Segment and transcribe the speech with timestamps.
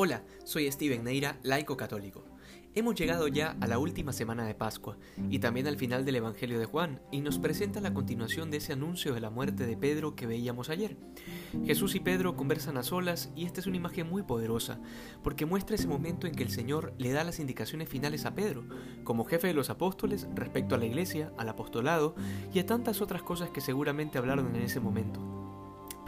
[0.00, 2.24] Hola, soy Steven Neira, laico católico.
[2.76, 4.96] Hemos llegado ya a la última semana de Pascua
[5.28, 8.74] y también al final del Evangelio de Juan y nos presenta la continuación de ese
[8.74, 10.96] anuncio de la muerte de Pedro que veíamos ayer.
[11.66, 14.80] Jesús y Pedro conversan a solas y esta es una imagen muy poderosa
[15.24, 18.66] porque muestra ese momento en que el Señor le da las indicaciones finales a Pedro,
[19.02, 22.14] como jefe de los apóstoles respecto a la iglesia, al apostolado
[22.54, 25.37] y a tantas otras cosas que seguramente hablaron en ese momento.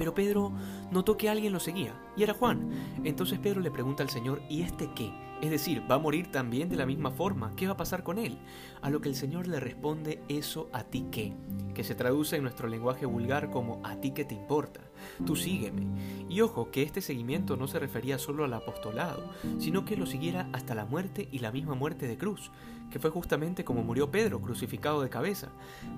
[0.01, 0.50] Pero Pedro
[0.90, 2.71] notó que alguien lo seguía, y era Juan.
[3.04, 5.13] Entonces Pedro le pregunta al Señor, ¿y este qué?
[5.43, 7.54] Es decir, ¿va a morir también de la misma forma?
[7.54, 8.39] ¿Qué va a pasar con él?
[8.81, 11.35] A lo que el Señor le responde, ¿eso a ti qué?
[11.75, 14.81] Que se traduce en nuestro lenguaje vulgar como ¿a ti qué te importa?
[15.27, 15.86] Tú sígueme.
[16.29, 20.49] Y ojo, que este seguimiento no se refería solo al apostolado, sino que lo siguiera
[20.53, 22.50] hasta la muerte y la misma muerte de cruz,
[22.90, 25.49] que fue justamente como murió Pedro, crucificado de cabeza.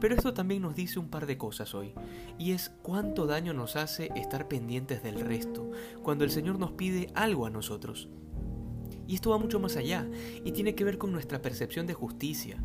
[0.01, 1.95] Pero esto también nos dice un par de cosas hoy,
[2.39, 5.71] y es cuánto daño nos hace estar pendientes del resto,
[6.03, 8.09] cuando el Señor nos pide algo a nosotros.
[9.13, 10.09] Y esto va mucho más allá
[10.43, 12.57] y tiene que ver con nuestra percepción de justicia.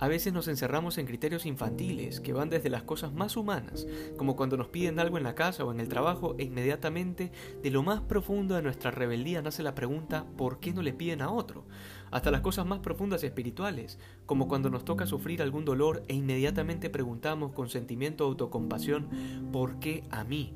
[0.00, 3.86] A veces nos encerramos en criterios infantiles que van desde las cosas más humanas,
[4.16, 7.30] como cuando nos piden algo en la casa o en el trabajo e inmediatamente
[7.62, 11.22] de lo más profundo de nuestra rebeldía nace la pregunta ¿por qué no le piden
[11.22, 11.66] a otro?
[12.10, 16.90] Hasta las cosas más profundas espirituales, como cuando nos toca sufrir algún dolor e inmediatamente
[16.90, 19.08] preguntamos con sentimiento de autocompasión
[19.52, 20.52] ¿por qué a mí?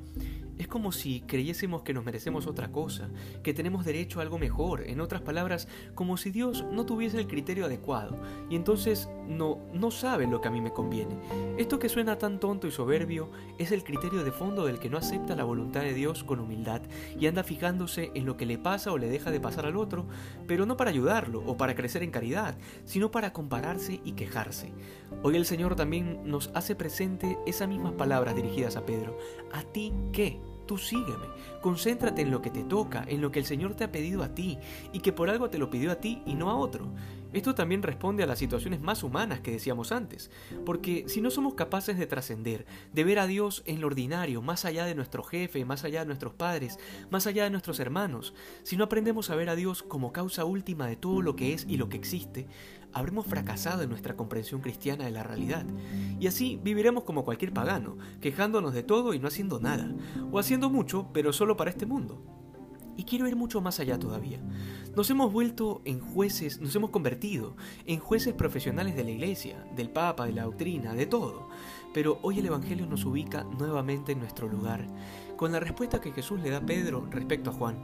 [0.59, 3.11] Es como si creyésemos que nos merecemos otra cosa,
[3.43, 7.27] que tenemos derecho a algo mejor, en otras palabras, como si Dios no tuviese el
[7.27, 11.17] criterio adecuado, y entonces no, no sabe lo que a mí me conviene.
[11.59, 14.99] Esto que suena tan tonto y soberbio es el criterio de fondo del que no
[14.99, 16.83] acepta la voluntad de Dios con humildad
[17.19, 20.07] y anda fijándose en lo que le pasa o le deja de pasar al otro,
[20.47, 24.73] pero no para ayudarlo o para crecer en caridad, sino para compararse y quejarse.
[25.23, 29.19] Hoy el Señor también nos hace presente esas mismas palabras dirigidas a Pedro.
[29.53, 30.41] ¿A ti qué?
[30.67, 31.27] Tú sígueme,
[31.61, 34.35] concéntrate en lo que te toca, en lo que el Señor te ha pedido a
[34.35, 34.59] ti,
[34.93, 36.89] y que por algo te lo pidió a ti y no a otro.
[37.33, 40.31] Esto también responde a las situaciones más humanas que decíamos antes,
[40.65, 44.65] porque si no somos capaces de trascender, de ver a Dios en lo ordinario, más
[44.65, 46.79] allá de nuestro jefe, más allá de nuestros padres,
[47.11, 50.87] más allá de nuestros hermanos, si no aprendemos a ver a Dios como causa última
[50.87, 52.47] de todo lo que es y lo que existe,
[52.93, 55.67] habremos fracasado en nuestra comprensión cristiana de la realidad.
[56.19, 59.93] Y así viviremos como cualquier pagano, quejándonos de todo y no haciendo nada,
[60.33, 62.23] o haciendo mucho, pero solo para este mundo.
[62.97, 64.41] Y quiero ir mucho más allá todavía.
[64.97, 69.91] Nos hemos vuelto en jueces, nos hemos convertido en jueces profesionales de la iglesia, del
[69.91, 71.51] Papa, de la doctrina, de todo.
[71.93, 74.87] Pero hoy el Evangelio nos ubica nuevamente en nuestro lugar,
[75.37, 77.77] con la respuesta que Jesús le da a Pedro respecto a Juan.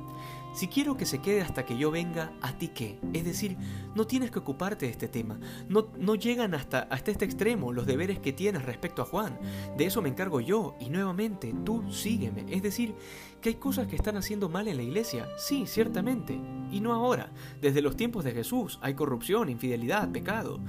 [0.54, 2.98] Si quiero que se quede hasta que yo venga, ¿a ti qué?
[3.14, 3.56] Es decir,
[3.94, 5.38] no tienes que ocuparte de este tema.
[5.68, 9.38] No, no llegan hasta, hasta este extremo los deberes que tienes respecto a Juan.
[9.78, 12.44] De eso me encargo yo y nuevamente tú sígueme.
[12.50, 12.94] Es decir,
[13.40, 15.26] que hay cosas que están haciendo mal en la iglesia.
[15.38, 16.38] Sí, ciertamente.
[16.70, 17.30] Y no ahora.
[17.60, 20.60] Desde los tiempos de Jesús hay corrupción, infidelidad, pecado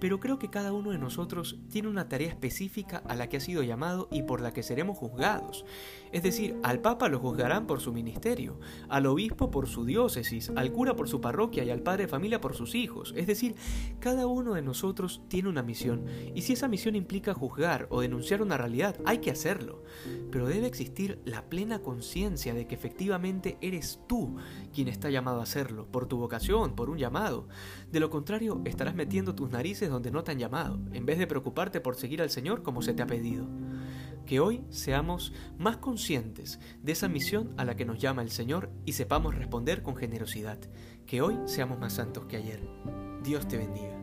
[0.00, 3.40] pero creo que cada uno de nosotros tiene una tarea específica a la que ha
[3.40, 5.64] sido llamado y por la que seremos juzgados.
[6.12, 10.72] Es decir, al Papa lo juzgarán por su ministerio, al obispo por su diócesis, al
[10.72, 13.14] cura por su parroquia y al padre de familia por sus hijos.
[13.16, 13.54] Es decir,
[14.00, 18.42] cada uno de nosotros tiene una misión y si esa misión implica juzgar o denunciar
[18.42, 19.84] una realidad, hay que hacerlo.
[20.32, 24.36] Pero debe existir la plena conciencia de que efectivamente eres tú
[24.74, 27.48] quien está llamado a hacerlo, por tu vocación, por un llamado.
[27.92, 31.26] De lo contrario, estarás metiendo tus narices donde no te han llamado, en vez de
[31.26, 33.46] preocuparte por seguir al Señor como se te ha pedido.
[34.26, 38.70] Que hoy seamos más conscientes de esa misión a la que nos llama el Señor
[38.84, 40.58] y sepamos responder con generosidad.
[41.06, 42.60] Que hoy seamos más santos que ayer.
[43.22, 43.99] Dios te bendiga.